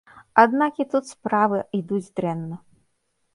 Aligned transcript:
Аднак 0.43 0.79
і 0.83 0.85
тут 0.93 1.09
справа 1.11 1.59
ідуць 1.81 2.09
дрэнна. 2.21 2.59